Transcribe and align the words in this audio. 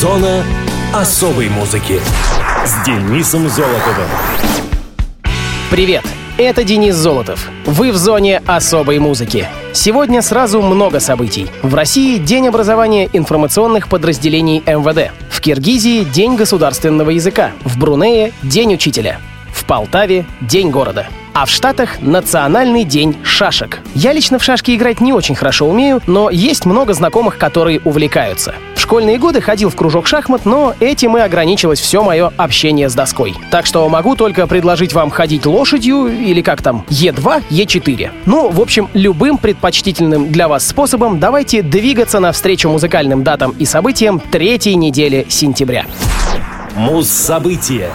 Зона 0.00 0.42
особой 0.94 1.50
музыки 1.50 2.00
с 2.64 2.86
Денисом 2.86 3.50
Золотовым. 3.50 4.08
Привет! 5.70 6.02
Это 6.38 6.64
Денис 6.64 6.94
Золотов. 6.94 7.50
Вы 7.66 7.92
в 7.92 7.98
зоне 7.98 8.40
особой 8.46 8.98
музыки. 8.98 9.46
Сегодня 9.74 10.22
сразу 10.22 10.62
много 10.62 11.00
событий. 11.00 11.48
В 11.62 11.74
России 11.74 12.16
День 12.16 12.48
образования 12.48 13.10
информационных 13.12 13.90
подразделений 13.90 14.62
МВД. 14.66 15.12
В 15.28 15.38
Киргизии— 15.42 16.04
День 16.14 16.34
государственного 16.34 17.10
языка. 17.10 17.50
В 17.64 17.78
Брунее— 17.78 18.32
День 18.42 18.76
учителя. 18.76 19.20
В 19.52 19.66
Полтаве— 19.66 20.24
День 20.40 20.70
города. 20.70 21.08
А 21.40 21.46
в 21.46 21.50
Штатах— 21.50 22.00
Национальный 22.02 22.84
день 22.84 23.16
шашек. 23.22 23.80
Я 23.94 24.12
лично 24.12 24.38
в 24.38 24.44
шашки 24.44 24.76
играть 24.76 25.00
не 25.00 25.14
очень 25.14 25.34
хорошо 25.34 25.66
умею, 25.66 26.02
но 26.06 26.28
есть 26.28 26.66
много 26.66 26.92
знакомых, 26.92 27.38
которые 27.38 27.80
увлекаются. 27.80 28.54
В 28.74 28.80
школьные 28.82 29.16
годы 29.16 29.40
ходил 29.40 29.70
в 29.70 29.74
кружок 29.74 30.06
шахмат, 30.06 30.44
но 30.44 30.74
этим 30.80 31.16
и 31.16 31.20
ограничилось 31.22 31.80
все 31.80 32.02
мое 32.02 32.30
общение 32.36 32.90
с 32.90 32.94
доской. 32.94 33.34
Так 33.50 33.64
что 33.64 33.88
могу 33.88 34.16
только 34.16 34.46
предложить 34.46 34.92
вам 34.92 35.08
ходить 35.08 35.46
лошадью, 35.46 36.08
или 36.08 36.42
как 36.42 36.60
там, 36.60 36.84
Е2, 36.90 37.44
Е4. 37.48 38.10
Ну, 38.26 38.50
в 38.50 38.60
общем, 38.60 38.90
любым 38.92 39.38
предпочтительным 39.38 40.30
для 40.30 40.46
вас 40.46 40.68
способом 40.68 41.20
давайте 41.20 41.62
двигаться 41.62 42.20
навстречу 42.20 42.68
музыкальным 42.68 43.24
датам 43.24 43.52
и 43.52 43.64
событиям 43.64 44.20
третьей 44.20 44.74
недели 44.74 45.24
сентября. 45.30 45.86
Муз-события. 46.76 47.88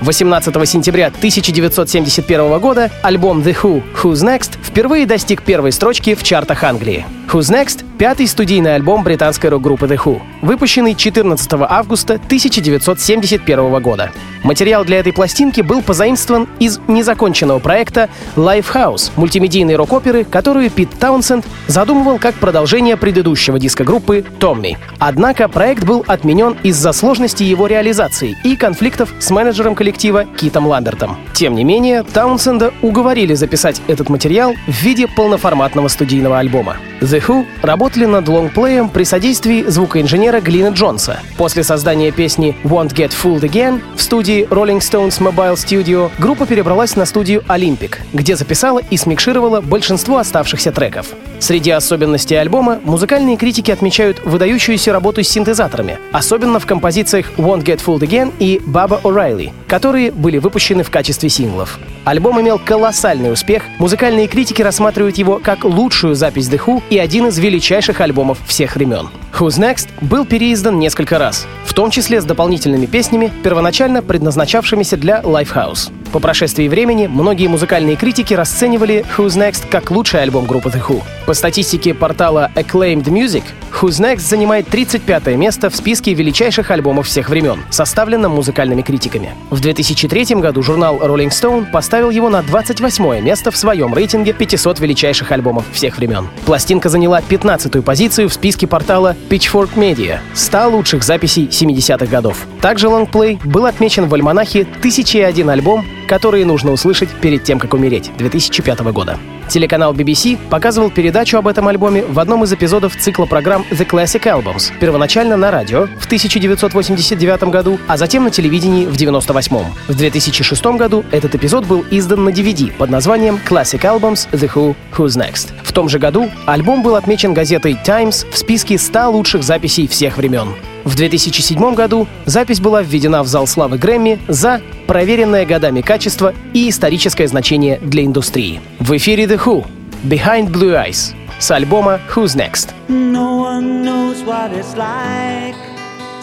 18 0.00 0.68
сентября 0.68 1.08
1971 1.08 2.58
года 2.58 2.90
альбом 3.02 3.40
The 3.40 3.56
Who 3.62 3.82
«Who's 3.94 4.24
Next» 4.24 4.52
впервые 4.62 5.06
достиг 5.06 5.42
первой 5.42 5.72
строчки 5.72 6.14
в 6.14 6.22
чартах 6.22 6.64
Англии. 6.64 7.04
«Who's 7.32 7.48
Next»— 7.52 7.84
пятый 7.98 8.26
студийный 8.26 8.74
альбом 8.74 9.04
британской 9.04 9.50
рок-группы 9.50 9.86
The 9.86 9.96
Who, 10.02 10.20
выпущенный 10.42 10.96
14 10.96 11.52
августа 11.68 12.14
1971 12.14 13.80
года. 13.80 14.10
Материал 14.42 14.84
для 14.84 14.98
этой 14.98 15.12
пластинки 15.12 15.60
был 15.60 15.82
позаимствован 15.82 16.48
из 16.58 16.80
незаконченного 16.88 17.58
проекта 17.58 18.08
Lifehouse, 18.36 19.12
мультимедийной 19.16 19.76
рок-оперы, 19.76 20.24
которую 20.24 20.70
Пит 20.70 20.90
Таунсенд 20.98 21.44
задумывал 21.68 22.18
как 22.18 22.34
продолжение 22.36 22.96
предыдущего 22.96 23.58
диска 23.58 23.84
группы 23.84 24.24
«Томми». 24.40 24.78
Однако 24.98 25.46
проект 25.48 25.84
был 25.84 26.04
отменен 26.08 26.56
из-за 26.62 26.92
сложности 26.92 27.44
его 27.44 27.66
реализации 27.66 28.36
и 28.42 28.56
конфликтов 28.56 29.12
с 29.20 29.30
менеджером 29.30 29.74
коллектива 29.74 30.24
Китом 30.24 30.66
Ламбертом. 30.66 31.16
Тем 31.34 31.54
не 31.54 31.62
менее, 31.62 32.02
Таунсенда 32.02 32.72
уговорили 32.82 33.34
записать 33.34 33.82
этот 33.86 34.08
материал 34.08 34.54
в 34.66 34.82
виде 34.82 35.06
полноформатного 35.06 35.88
студийного 35.88 36.38
альбома. 36.38 36.76
The 37.00 37.19
Who 37.26 37.46
работали 37.62 38.04
над 38.04 38.28
лонгплеем 38.28 38.88
при 38.88 39.04
содействии 39.04 39.62
звукоинженера 39.62 40.40
Глина 40.40 40.68
Джонса. 40.68 41.20
После 41.36 41.62
создания 41.62 42.10
песни 42.10 42.56
«Won't 42.64 42.94
Get 42.94 43.10
Fooled 43.10 43.42
Again» 43.42 43.80
в 43.96 44.02
студии 44.02 44.46
Rolling 44.48 44.78
Stones 44.78 45.20
Mobile 45.20 45.54
Studio 45.54 46.10
группа 46.18 46.46
перебралась 46.46 46.96
на 46.96 47.04
студию 47.04 47.42
Olympic, 47.48 47.96
где 48.12 48.36
записала 48.36 48.78
и 48.78 48.96
смикшировала 48.96 49.60
большинство 49.60 50.18
оставшихся 50.18 50.72
треков. 50.72 51.08
Среди 51.38 51.70
особенностей 51.70 52.34
альбома 52.34 52.80
музыкальные 52.84 53.36
критики 53.36 53.70
отмечают 53.70 54.24
выдающуюся 54.24 54.92
работу 54.92 55.22
с 55.22 55.28
синтезаторами, 55.28 55.98
особенно 56.12 56.60
в 56.60 56.66
композициях 56.66 57.32
«Won't 57.38 57.64
Get 57.64 57.80
Fooled 57.84 58.00
Again» 58.00 58.32
и 58.38 58.60
«Baba 58.66 59.00
O'Reilly», 59.02 59.52
которые 59.66 60.10
были 60.10 60.38
выпущены 60.38 60.82
в 60.82 60.90
качестве 60.90 61.28
синглов. 61.28 61.78
Альбом 62.04 62.40
имел 62.40 62.58
колоссальный 62.58 63.32
успех, 63.32 63.62
музыкальные 63.78 64.26
критики 64.26 64.62
рассматривают 64.62 65.18
его 65.18 65.40
как 65.42 65.64
лучшую 65.64 66.14
запись 66.14 66.48
The 66.48 66.60
Who 66.64 66.82
и 66.90 66.98
один 67.10 67.26
из 67.26 67.40
величайших 67.40 68.00
альбомов 68.00 68.38
всех 68.46 68.76
времен. 68.76 69.08
Who's 69.36 69.58
Next 69.58 69.88
был 70.00 70.24
переиздан 70.24 70.78
несколько 70.78 71.18
раз, 71.18 71.44
в 71.64 71.74
том 71.74 71.90
числе 71.90 72.20
с 72.20 72.24
дополнительными 72.24 72.86
песнями, 72.86 73.32
первоначально 73.42 74.00
предназначавшимися 74.00 74.96
для 74.96 75.18
Lifehouse. 75.22 75.90
По 76.12 76.20
прошествии 76.20 76.68
времени 76.68 77.08
многие 77.08 77.48
музыкальные 77.48 77.96
критики 77.96 78.34
расценивали 78.34 79.04
Who's 79.16 79.36
Next 79.36 79.68
как 79.68 79.90
лучший 79.90 80.22
альбом 80.22 80.46
группы 80.46 80.68
The 80.68 80.80
Who. 80.86 81.02
По 81.26 81.34
статистике 81.34 81.94
портала 81.94 82.52
Acclaimed 82.54 83.06
Music, 83.06 83.42
Who's 83.80 83.98
Next 83.98 84.28
занимает 84.28 84.68
35 84.68 85.28
место 85.36 85.70
в 85.70 85.76
списке 85.76 86.12
величайших 86.12 86.70
альбомов 86.70 87.06
всех 87.06 87.30
времен, 87.30 87.60
составленном 87.70 88.32
музыкальными 88.32 88.82
критиками. 88.82 89.30
В 89.48 89.60
2003 89.60 90.36
году 90.36 90.62
журнал 90.62 90.98
Rolling 90.98 91.30
Stone 91.30 91.70
поставил 91.70 92.10
его 92.10 92.28
на 92.28 92.42
28 92.42 93.20
место 93.24 93.50
в 93.50 93.56
своем 93.56 93.94
рейтинге 93.94 94.34
500 94.34 94.80
величайших 94.80 95.32
альбомов 95.32 95.64
всех 95.72 95.96
времен. 95.96 96.28
Пластинка 96.44 96.90
заняла 96.90 97.20
15-ю 97.20 97.82
позицию 97.82 98.28
в 98.28 98.34
списке 98.34 98.66
портала 98.66 99.16
Pitchfork 99.30 99.70
Media 99.76 100.18
100 100.34 100.68
лучших 100.68 101.02
записей 101.02 101.46
70-х 101.46 102.04
годов. 102.04 102.46
Также 102.60 102.88
лонгплей 102.88 103.38
был 103.44 103.64
отмечен 103.64 104.08
в 104.08 104.14
альманахе 104.14 104.66
«1001 104.82 105.50
альбом 105.50 105.86
которые 106.10 106.44
нужно 106.44 106.72
услышать 106.72 107.08
перед 107.20 107.44
тем, 107.44 107.60
как 107.60 107.72
умереть, 107.72 108.10
2005 108.18 108.80
года. 108.92 109.16
Телеканал 109.50 109.92
BBC 109.92 110.38
показывал 110.48 110.90
передачу 110.90 111.36
об 111.36 111.48
этом 111.48 111.66
альбоме 111.66 112.04
в 112.04 112.20
одном 112.20 112.44
из 112.44 112.52
эпизодов 112.52 112.96
цикла 112.96 113.26
программ 113.26 113.66
The 113.70 113.84
Classic 113.84 114.22
Albums, 114.22 114.72
первоначально 114.78 115.36
на 115.36 115.50
радио 115.50 115.88
в 115.98 116.06
1989 116.06 117.42
году, 117.44 117.78
а 117.88 117.96
затем 117.96 118.22
на 118.22 118.30
телевидении 118.30 118.84
в 118.86 118.94
1998. 118.94 119.56
В 119.88 119.94
2006 119.96 120.64
году 120.66 121.04
этот 121.10 121.34
эпизод 121.34 121.66
был 121.66 121.84
издан 121.90 122.24
на 122.24 122.28
DVD 122.28 122.72
под 122.72 122.90
названием 122.90 123.40
Classic 123.44 123.80
Albums 123.80 124.30
The 124.30 124.48
Who 124.54 124.76
Who's 124.96 125.18
Next. 125.18 125.52
В 125.64 125.72
том 125.72 125.88
же 125.88 125.98
году 125.98 126.30
альбом 126.46 126.84
был 126.84 126.94
отмечен 126.94 127.34
газетой 127.34 127.76
Times 127.84 128.26
в 128.30 128.38
списке 128.38 128.78
100 128.78 129.10
лучших 129.10 129.42
записей 129.42 129.88
всех 129.88 130.16
времен. 130.16 130.54
В 130.84 130.94
2007 130.94 131.74
году 131.74 132.06
запись 132.26 132.60
была 132.60 132.82
введена 132.82 133.22
в 133.22 133.26
зал 133.26 133.46
славы 133.46 133.78
Грэмми 133.78 134.18
за 134.28 134.60
проверенное 134.86 135.44
годами 135.44 135.80
качество 135.82 136.34
и 136.54 136.68
историческое 136.68 137.28
значение 137.28 137.78
для 137.80 138.04
индустрии. 138.04 138.60
В 138.78 138.96
эфире 138.96 139.24
The 139.24 139.40
Who 139.44 139.66
Behind 140.04 140.50
Blue 140.50 140.74
Eyes 140.74 141.14
с 141.38 141.50
альбома 141.50 142.00
Who's 142.14 142.36
Next. 142.36 142.74
No 142.88 143.38
one 143.38 143.82
knows 143.82 144.22
what 144.24 144.52
it's 144.52 144.76
like 144.76 145.56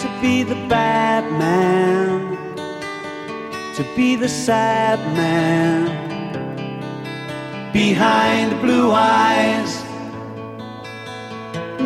to 0.01 0.07
be 0.22 0.44
the 0.44 0.57
bad 0.67 1.23
man, 1.31 2.38
to 3.75 3.84
be 3.96 4.16
the 4.16 4.28
sad 4.28 5.00
man 5.16 5.90
behind 7.73 8.59
blue 8.62 8.91
eyes. 8.91 9.87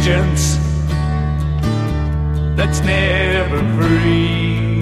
vengeance 0.00 0.56
that's 2.56 2.80
never 2.80 3.58
free. 3.76 4.80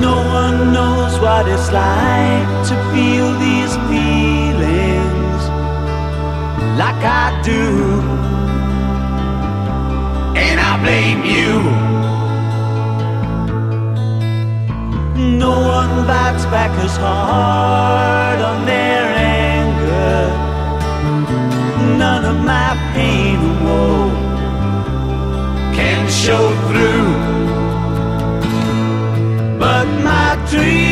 No 0.00 0.16
one 0.40 0.72
knows 0.72 1.18
what 1.20 1.48
it's 1.48 1.70
like 1.72 2.68
to 2.68 2.74
feel 2.92 3.32
these 3.38 3.74
feelings 3.88 5.42
like 6.78 7.02
I 7.02 7.40
do. 7.44 8.00
And 10.36 10.60
I 10.60 10.82
blame 10.82 11.24
you. 11.24 11.93
No 15.24 15.50
one 15.78 16.06
bites 16.06 16.44
back 16.46 16.70
as 16.84 16.96
hard 16.96 18.40
on 18.40 18.66
their 18.66 19.04
anger. 19.16 20.28
None 21.98 22.24
of 22.24 22.44
my 22.44 22.70
pain 22.94 23.36
and 23.48 23.58
woe 23.66 24.10
can 25.74 26.08
show 26.10 26.44
through. 26.68 27.08
But 29.58 29.86
my 30.10 30.28
dreams, 30.50 30.83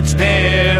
that's 0.00 0.14
never 0.14 0.77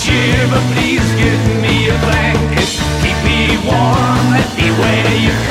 I 0.00 0.02
shiver, 0.02 0.62
please 0.72 1.08
give 1.20 1.60
me 1.60 1.90
a 1.90 1.98
blanket. 2.00 2.70
Keep 3.04 3.20
me 3.28 3.60
warm, 3.68 4.32
let 4.32 4.48
me 4.56 4.70
wear 4.80 5.14
your 5.20 5.49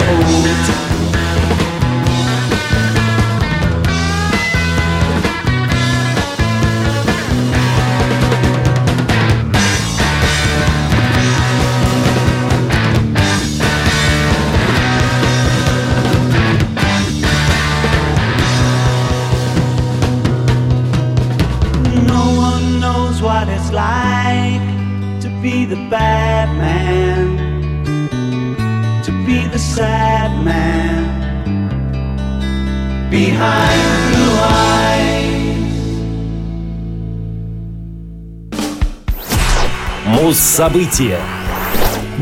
Муз-события 40.06 41.20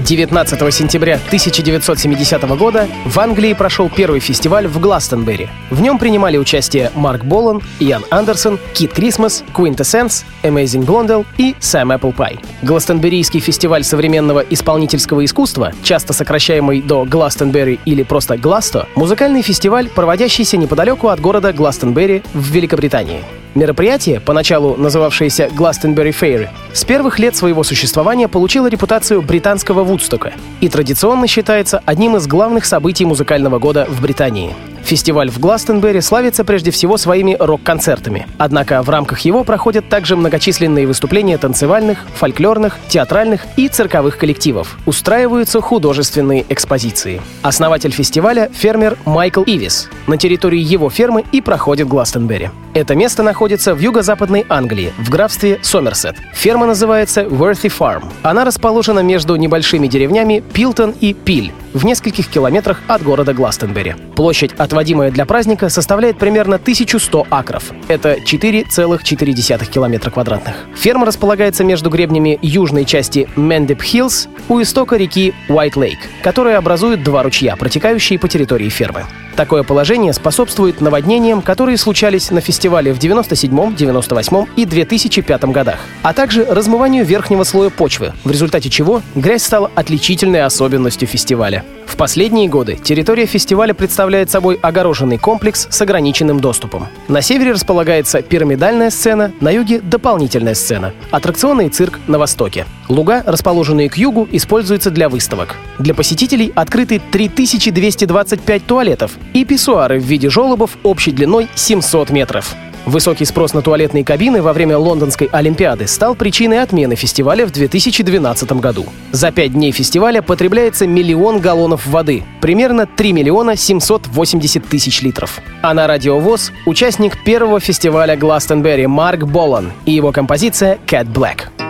19 0.03 0.73
сентября 0.73 1.15
1970 1.15 2.43
года 2.57 2.87
в 3.05 3.19
Англии 3.19 3.53
прошел 3.53 3.89
первый 3.89 4.19
фестиваль 4.19 4.67
в 4.67 4.79
Гластенберри. 4.79 5.49
В 5.71 5.81
нем 5.81 5.97
принимали 5.97 6.37
участие 6.37 6.91
Марк 6.93 7.23
Болан, 7.23 7.61
Иан 7.79 8.03
Андерсон, 8.11 8.59
Кит 8.73 8.93
Крисмас, 8.93 9.43
Quintessence, 9.55 10.23
Amazing 10.43 10.85
Blondell 10.85 11.25
и 11.37 11.55
Сэм 11.59 11.91
Эпплпай. 11.91 12.39
Гластенберийский 12.61 13.39
фестиваль 13.39 13.83
современного 13.83 14.41
исполнительского 14.41 15.25
искусства, 15.25 15.73
часто 15.81 16.13
сокращаемый 16.13 16.81
до 16.81 17.03
Гластенберри 17.05 17.79
или 17.85 18.03
просто 18.03 18.37
Гласто, 18.37 18.87
музыкальный 18.95 19.41
фестиваль, 19.41 19.89
проводящийся 19.89 20.57
неподалеку 20.57 21.07
от 21.07 21.19
города 21.19 21.51
Гластенберри 21.53 22.21
в 22.33 22.51
Великобритании. 22.51 23.23
Мероприятие, 23.57 24.19
поначалу 24.19 24.75
называвшееся 24.77 25.47
Glastonbury 25.47 26.11
Fair, 26.11 26.49
с 26.73 26.85
первых 26.85 27.17
лет 27.17 27.35
своего 27.35 27.63
существования 27.63 28.27
получило 28.27 28.67
репутацию 28.67 29.23
британского 29.23 29.83
Вудстока 29.83 30.31
и 30.61 30.69
традиционно 30.69 31.25
считается 31.25 31.81
одним 31.83 32.15
из 32.17 32.27
главных 32.27 32.65
событий 32.65 33.03
музыкального 33.05 33.57
года 33.57 33.87
в 33.89 33.99
Британии. 33.99 34.55
Фестиваль 34.87 35.29
в 35.29 35.37
Гластенберри 35.37 35.99
славится 35.99 36.45
прежде 36.45 36.71
всего 36.71 36.95
своими 36.95 37.35
рок-концертами. 37.37 38.25
Однако 38.37 38.81
в 38.81 38.89
рамках 38.89 39.19
его 39.19 39.43
проходят 39.43 39.89
также 39.89 40.15
многочисленные 40.15 40.87
выступления 40.87 41.37
танцевальных, 41.37 42.05
фольклорных, 42.15 42.77
театральных 42.87 43.45
и 43.57 43.67
цирковых 43.67 44.17
коллективов. 44.17 44.77
Устраиваются 44.85 45.59
художественные 45.59 46.45
экспозиции. 46.47 47.21
Основатель 47.41 47.91
фестиваля— 47.91 48.49
фермер 48.53 48.97
Майкл 49.03 49.43
Ивис. 49.45 49.89
На 50.07 50.17
территории 50.17 50.61
его 50.61 50.89
фермы 50.89 51.25
и 51.33 51.41
проходит 51.41 51.89
Гластенберри. 51.89 52.49
Это 52.73 52.95
место 52.95 53.23
находится 53.23 53.73
в 53.73 53.79
юго-западной 53.79 54.45
Англии, 54.47 54.93
в 54.99 55.09
графстве 55.09 55.59
Сомерсет. 55.63 56.15
Ферма 56.33 56.67
называется 56.67 57.23
Worthy 57.23 57.73
Farm. 57.75 58.05
Она 58.21 58.45
расположена 58.45 58.99
между 58.99 59.35
небольшими 59.35 59.87
деревнями 59.87 60.43
Пилтон 60.53 60.91
и 60.91 61.13
Пиль, 61.13 61.51
в 61.73 61.85
нескольких 61.85 62.27
километрах 62.27 62.81
от 62.87 63.01
города 63.01 63.33
Гластенберри. 63.33 63.95
Площадь, 64.15 64.51
отводимая 64.77 65.09
для 65.09 65.25
праздника, 65.25 65.69
составляет 65.69 66.19
примерно 66.19 66.57
1100 66.57 67.25
акров. 67.31 67.71
Это 67.87 68.13
4,4 68.13 69.65
километра 69.65 70.11
квадратных. 70.11 70.55
Ферма 70.75 71.07
располагается 71.07 71.63
между 71.63 71.89
гребнями 71.89 72.37
южной 72.43 72.85
части 72.85 73.27
Мендип 73.35 73.81
Хиллз 73.81 74.27
у 74.49 74.61
истока 74.61 74.97
реки 74.97 75.33
White 75.49 75.73
Lake, 75.73 76.05
которые 76.21 76.57
образуют 76.57 77.01
два 77.01 77.23
ручья, 77.23 77.55
протекающие 77.55 78.19
по 78.19 78.27
территории 78.27 78.69
фермы. 78.69 79.05
Такое 79.35 79.63
положение 79.63 80.13
способствует 80.13 80.79
наводнениям, 80.79 81.41
которые 81.41 81.77
случались 81.77 82.29
на 82.29 82.41
фестивале 82.41 82.93
в 82.93 82.99
97, 82.99 83.75
98 83.75 84.45
и 84.57 84.65
2005 84.65 85.43
годах, 85.45 85.79
а 86.03 86.13
также 86.13 86.45
размыванию 86.45 87.03
верхнего 87.03 87.43
слоя 87.43 87.71
почвы, 87.71 88.13
в 88.23 88.29
результате 88.29 88.69
чего 88.69 89.01
грязь 89.15 89.43
стала 89.43 89.71
отличительной 89.73 90.43
особенностью 90.43 91.07
фестиваля. 91.07 91.63
В 91.87 91.95
последние 91.95 92.49
годы 92.49 92.75
территория 92.75 93.25
фестиваля 93.25 93.73
представляет 93.73 94.29
собой 94.29 94.59
огороженный 94.61 95.17
комплекс 95.17 95.67
с 95.71 95.81
ограниченным 95.81 96.39
доступом. 96.39 96.87
На 97.07 97.21
севере 97.21 97.53
располагается 97.53 98.21
пирамидальная 98.21 98.89
сцена, 98.89 99.31
на 99.39 99.49
юге— 99.49 99.79
дополнительная 99.81 100.53
сцена, 100.53 100.93
аттракционный 101.11 101.69
цирк 101.69 101.99
на 102.07 102.19
востоке. 102.19 102.65
Луга, 102.89 103.23
расположенные 103.25 103.89
к 103.89 103.97
югу, 103.97 104.27
используются 104.31 104.91
для 104.91 105.07
выставок. 105.07 105.55
Для 105.79 105.95
посетителей 105.95 106.51
открыты 106.53 107.01
3225 107.11 108.65
туалетов 108.67 109.13
и 109.33 109.45
писсуары 109.45 109.99
в 109.99 110.03
виде 110.03 110.29
желобов 110.29 110.77
общей 110.83 111.11
длиной 111.11 111.47
700 111.55 112.09
метров. 112.09 112.53
Высокий 112.87 113.25
спрос 113.25 113.53
на 113.53 113.61
туалетные 113.61 114.05
кабины 114.05 114.41
во 114.41 114.53
время 114.53 114.77
Лондонской 114.77 115.27
Олимпиады 115.33 115.87
стал 115.87 116.15
причиной 116.15 116.61
отмены 116.61 116.95
фестиваля 116.95 117.45
в 117.45 117.51
2012 117.51 118.49
году. 118.53 118.85
За 119.11 119.29
пять 119.29 119.51
дней 119.51 119.73
фестиваля 119.73 120.21
потребляется 120.21 120.87
миллион 120.87 121.41
галлонов 121.41 121.85
воды, 121.85 122.23
примерно 122.39 122.85
3 122.85 123.11
миллиона 123.11 123.57
780 123.57 124.65
тысяч 124.65 125.01
литров. 125.01 125.41
А 125.61 125.73
на 125.73 125.85
радиовоз 125.85 126.53
участник 126.65 127.21
первого 127.25 127.59
фестиваля 127.59 128.15
Гластенберри 128.15 128.87
Марк 128.87 129.25
Болан 129.25 129.73
и 129.85 129.91
его 129.91 130.13
композиция 130.13 130.77
«Cat 130.87 131.11
Black». 131.11 131.66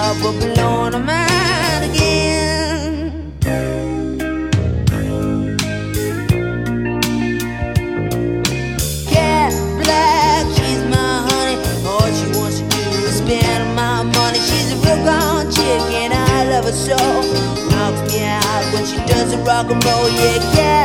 up 0.00 0.16
or 0.24 0.32
blowing 0.32 0.92
them 0.92 1.08
out 1.08 1.82
again. 1.84 3.34
Cat 9.12 9.52
black, 9.82 10.46
she's 10.56 10.82
my 10.94 11.12
honey. 11.28 11.56
All 11.86 12.08
she 12.18 12.26
wants 12.38 12.60
to 12.60 12.66
do 12.74 12.82
is 13.08 13.16
spend 13.18 13.76
my 13.76 14.02
money. 14.02 14.38
She's 14.48 14.72
a 14.72 14.76
real 14.84 15.04
gone 15.04 15.50
chick 15.52 15.82
and 16.02 16.14
I 16.14 16.44
love 16.50 16.64
her 16.64 16.72
so. 16.72 16.96
Knocks 17.70 18.00
me 18.10 18.24
out 18.24 18.64
when 18.72 18.84
she 18.86 18.96
does 19.12 19.34
a 19.34 19.38
rock 19.48 19.70
and 19.70 19.84
roll, 19.84 20.08
yeah, 20.08 20.38
cat. 20.56 20.79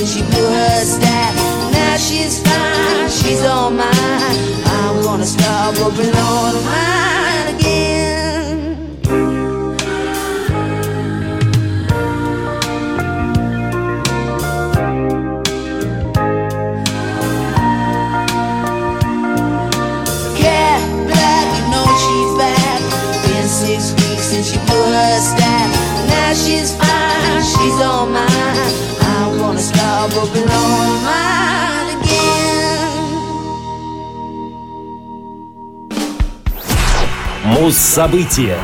Since 0.00 0.14
she 0.14 0.22
blew 0.22 0.46
her 0.46 0.84
stack. 0.84 1.34
Now 1.72 1.96
she's 1.96 2.40
fine, 2.42 3.10
she's 3.10 3.42
all 3.44 3.70
mine. 3.70 3.92
I'm 4.64 5.02
gonna 5.02 5.26
start 5.26 5.78
moving 5.78 6.14
on 6.14 6.64
mine 6.64 7.09
Муз-события. 37.44 38.58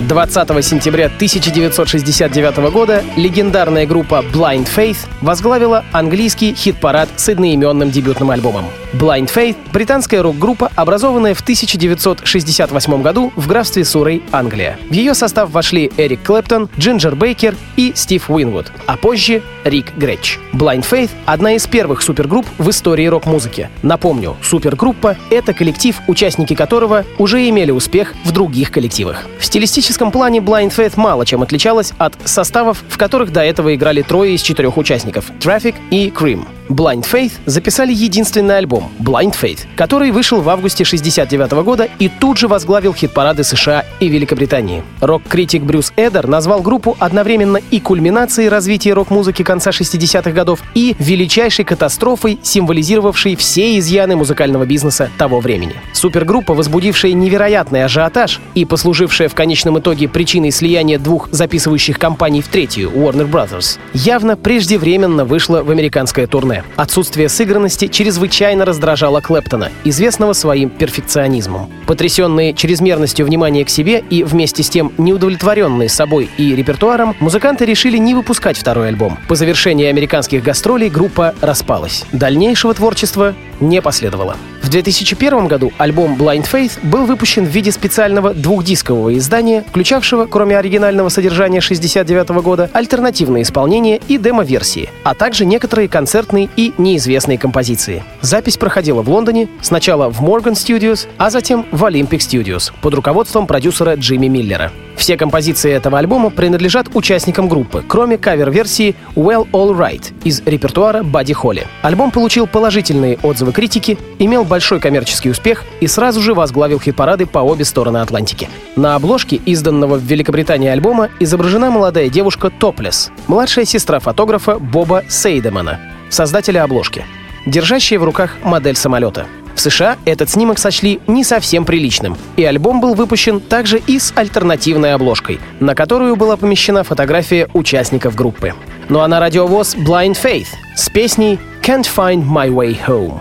20 0.00 0.64
сентября 0.64 1.06
1969 1.06 2.70
года 2.72 3.02
легендарная 3.16 3.86
группа 3.86 4.24
Blind 4.32 4.68
Faith 4.72 4.98
возглавила 5.20 5.84
английский 5.90 6.54
хит-парад 6.54 7.08
с 7.16 7.28
одноименным 7.28 7.90
дебютным 7.90 8.30
альбомом. 8.30 8.66
Blind 8.94 9.30
Faith— 9.32 9.56
британская 9.72 10.22
рок-группа, 10.22 10.72
образованная 10.74 11.34
в 11.34 11.40
1968 11.42 13.02
году 13.02 13.32
в 13.36 13.46
графстве 13.46 13.84
Суррей, 13.84 14.22
Англия. 14.32 14.78
В 14.88 14.92
ее 14.92 15.14
состав 15.14 15.50
вошли 15.50 15.90
Эрик 15.98 16.22
Клэптон, 16.22 16.70
Джинджер 16.78 17.14
Бейкер 17.14 17.54
и 17.76 17.92
Стив 17.94 18.30
Уинвуд, 18.30 18.72
а 18.86 18.96
позже 18.96 19.42
Рик 19.64 19.94
Гретч. 19.96 20.38
Blind 20.54 20.86
Faith— 20.88 21.10
одна 21.26 21.52
из 21.52 21.66
первых 21.66 22.00
супергрупп 22.00 22.46
в 22.56 22.70
истории 22.70 23.06
рок-музыки. 23.06 23.68
Напомню, 23.82 24.36
супергруппа— 24.42 25.16
это 25.30 25.52
коллектив, 25.52 26.00
участники 26.06 26.54
которого 26.54 27.04
уже 27.18 27.46
имели 27.48 27.70
успех 27.70 28.14
в 28.24 28.32
других 28.32 28.70
коллективах. 28.70 29.26
В 29.38 29.44
стилистическом 29.44 30.10
плане 30.10 30.38
Blind 30.38 30.74
Faith 30.74 30.94
мало 30.96 31.26
чем 31.26 31.42
отличалась 31.42 31.92
от 31.98 32.14
составов, 32.24 32.82
в 32.88 32.96
которых 32.96 33.32
до 33.32 33.42
этого 33.42 33.74
играли 33.74 34.00
трое 34.00 34.34
из 34.34 34.40
четырех 34.40 34.78
участников— 34.78 35.30
Traffic 35.40 35.74
и 35.90 36.08
Cream. 36.08 36.46
Blind 36.68 37.06
Faith 37.10 37.32
записали 37.46 37.94
единственный 37.94 38.58
альбом 38.58 38.90
Blind 38.98 39.34
Faith, 39.40 39.60
который 39.74 40.10
вышел 40.10 40.42
в 40.42 40.48
августе 40.50 40.84
69 40.84 41.50
года 41.64 41.88
и 41.98 42.08
тут 42.08 42.36
же 42.36 42.46
возглавил 42.46 42.92
хит-парады 42.92 43.42
США 43.42 43.86
и 44.00 44.08
Великобритании. 44.08 44.82
Рок-критик 45.00 45.62
Брюс 45.62 45.92
Эдер 45.96 46.26
назвал 46.26 46.60
группу 46.60 46.94
одновременно 46.98 47.58
и 47.70 47.80
кульминацией 47.80 48.50
развития 48.50 48.92
рок-музыки 48.92 49.42
конца 49.42 49.70
60-х 49.70 50.30
годов 50.32 50.60
и 50.74 50.94
величайшей 50.98 51.64
катастрофой, 51.64 52.38
символизировавшей 52.42 53.36
все 53.36 53.78
изъяны 53.78 54.16
музыкального 54.16 54.66
бизнеса 54.66 55.10
того 55.16 55.40
времени. 55.40 55.74
Супергруппа, 55.94 56.52
возбудившая 56.52 57.12
невероятный 57.14 57.84
ажиотаж 57.84 58.40
и 58.54 58.66
послужившая 58.66 59.28
в 59.28 59.34
конечном 59.34 59.78
итоге 59.78 60.06
причиной 60.08 60.50
слияния 60.50 60.98
двух 60.98 61.28
записывающих 61.30 61.98
компаний 61.98 62.42
в 62.42 62.48
третью, 62.48 62.90
Warner 62.90 63.30
Brothers, 63.30 63.78
явно 63.94 64.36
преждевременно 64.36 65.24
вышла 65.24 65.62
в 65.62 65.70
американское 65.70 66.26
турне. 66.26 66.57
Отсутствие 66.76 67.28
сыгранности 67.28 67.88
чрезвычайно 67.88 68.64
раздражало 68.64 69.20
Клэптона, 69.20 69.70
известного 69.84 70.32
своим 70.32 70.70
перфекционизмом. 70.70 71.70
Потрясенные 71.86 72.54
чрезмерностью 72.54 73.26
внимания 73.26 73.64
к 73.64 73.70
себе 73.70 74.02
и 74.10 74.24
вместе 74.24 74.62
с 74.62 74.70
тем 74.70 74.92
неудовлетворенные 74.98 75.88
собой 75.88 76.30
и 76.36 76.54
репертуаром, 76.54 77.16
музыканты 77.20 77.64
решили 77.64 77.96
не 77.98 78.14
выпускать 78.14 78.56
второй 78.56 78.88
альбом. 78.88 79.18
По 79.28 79.34
завершении 79.34 79.86
американских 79.86 80.42
гастролей 80.42 80.88
группа 80.88 81.34
распалась. 81.40 82.04
Дальнейшего 82.12 82.74
творчества 82.74 83.34
не 83.60 83.82
последовало. 83.82 84.36
В 84.68 84.70
2001 84.70 85.48
году 85.48 85.72
альбом 85.78 86.14
Blind 86.14 86.44
Faith 86.44 86.72
был 86.82 87.06
выпущен 87.06 87.46
в 87.46 87.48
виде 87.48 87.72
специального 87.72 88.34
двухдискового 88.34 89.16
издания, 89.16 89.64
включавшего, 89.66 90.26
кроме 90.26 90.58
оригинального 90.58 91.08
содержания 91.08 91.62
69 91.62 92.28
года, 92.42 92.68
альтернативные 92.74 93.44
исполнения 93.44 93.98
и 94.08 94.18
демо-версии, 94.18 94.90
а 95.04 95.14
также 95.14 95.46
некоторые 95.46 95.88
концертные 95.88 96.50
и 96.54 96.74
неизвестные 96.76 97.38
композиции. 97.38 98.04
Запись 98.20 98.58
проходила 98.58 99.00
в 99.00 99.08
Лондоне, 99.08 99.48
сначала 99.62 100.10
в 100.10 100.20
Morgan 100.20 100.52
Studios, 100.52 101.08
а 101.16 101.30
затем 101.30 101.64
в 101.72 101.82
Olympic 101.84 102.18
Studios 102.18 102.70
под 102.82 102.92
руководством 102.92 103.46
продюсера 103.46 103.94
Джимми 103.94 104.26
Миллера. 104.26 104.70
Все 104.98 105.16
композиции 105.16 105.70
этого 105.70 105.98
альбома 105.98 106.28
принадлежат 106.28 106.88
участникам 106.92 107.48
группы, 107.48 107.84
кроме 107.86 108.18
кавер-версии 108.18 108.96
Well 109.14 109.48
All 109.52 109.70
Right 109.70 110.12
из 110.24 110.42
репертуара 110.44 111.04
Бадди 111.04 111.32
Холли. 111.32 111.66
Альбом 111.82 112.10
получил 112.10 112.48
положительные 112.48 113.16
отзывы 113.22 113.52
критики, 113.52 113.96
имел 114.18 114.44
большой 114.44 114.80
коммерческий 114.80 115.30
успех 115.30 115.64
и 115.80 115.86
сразу 115.86 116.20
же 116.20 116.34
возглавил 116.34 116.80
хит-парады 116.80 117.26
по 117.26 117.38
обе 117.38 117.64
стороны 117.64 117.98
Атлантики. 117.98 118.50
На 118.74 118.96
обложке 118.96 119.36
изданного 119.36 119.94
в 119.94 120.02
Великобритании 120.02 120.68
альбома 120.68 121.10
изображена 121.20 121.70
молодая 121.70 122.08
девушка 122.08 122.50
Топлес, 122.50 123.12
младшая 123.28 123.64
сестра 123.66 124.00
фотографа 124.00 124.58
Боба 124.58 125.04
Сейдемана, 125.08 125.78
создателя 126.10 126.64
обложки, 126.64 127.06
держащая 127.46 128.00
в 128.00 128.04
руках 128.04 128.36
модель 128.42 128.76
самолета. 128.76 129.26
В 129.58 129.60
США 129.60 129.98
этот 130.04 130.30
снимок 130.30 130.60
сочли 130.60 131.00
не 131.08 131.24
совсем 131.24 131.64
приличным, 131.64 132.16
и 132.36 132.44
альбом 132.44 132.80
был 132.80 132.94
выпущен 132.94 133.40
также 133.40 133.82
и 133.84 133.98
с 133.98 134.12
альтернативной 134.14 134.94
обложкой, 134.94 135.40
на 135.58 135.74
которую 135.74 136.14
была 136.14 136.36
помещена 136.36 136.84
фотография 136.84 137.48
участников 137.54 138.14
группы. 138.14 138.54
Ну 138.88 139.00
а 139.00 139.08
на 139.08 139.18
радиовоз 139.18 139.74
Blind 139.74 140.16
Faith 140.16 140.46
с 140.76 140.88
песней 140.88 141.40
Can't 141.60 141.88
Find 141.92 142.24
My 142.24 142.48
Way 142.48 142.76
Home. 142.86 143.18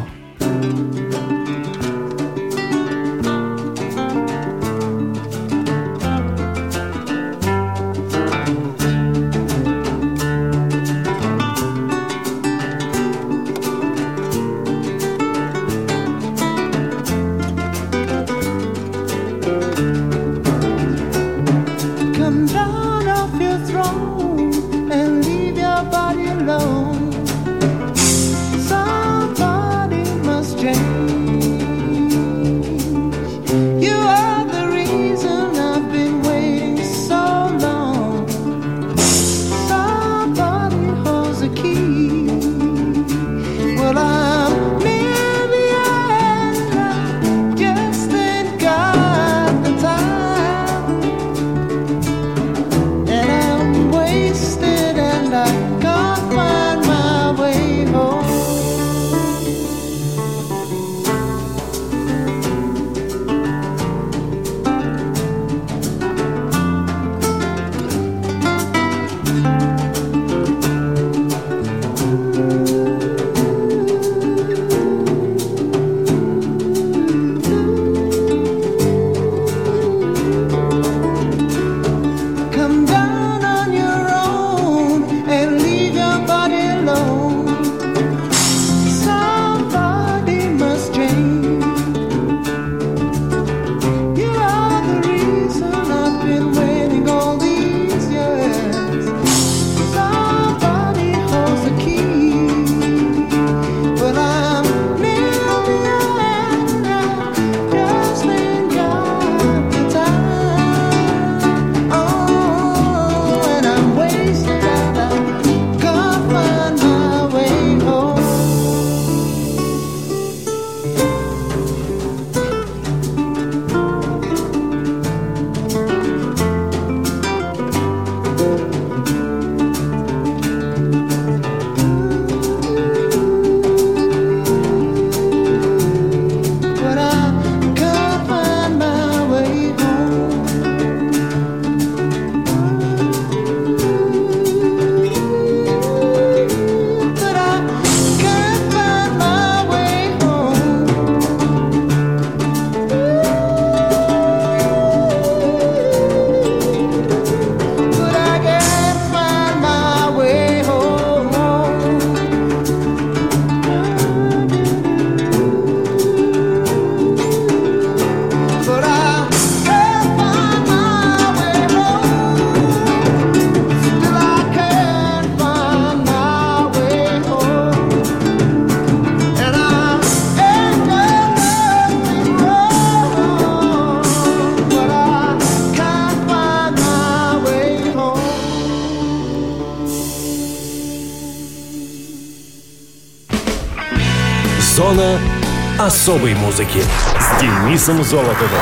Особой 195.88 196.36
музыки 196.36 196.84
с 197.18 197.42
Денисом 197.42 198.04
Золотовым. 198.04 198.60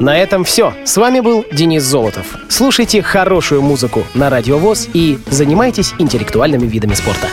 На 0.00 0.16
этом 0.16 0.44
все. 0.44 0.72
С 0.86 0.96
вами 0.96 1.20
был 1.20 1.44
Денис 1.52 1.82
Золотов. 1.82 2.38
Слушайте 2.48 3.02
хорошую 3.02 3.60
музыку 3.60 4.02
на 4.14 4.30
Радио 4.30 4.56
ВОЗ 4.56 4.88
и 4.94 5.18
занимайтесь 5.26 5.92
интеллектуальными 5.98 6.66
видами 6.66 6.94
спорта. 6.94 7.28